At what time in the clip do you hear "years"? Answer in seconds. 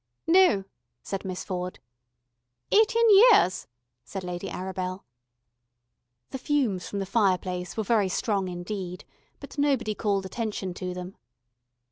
3.29-3.67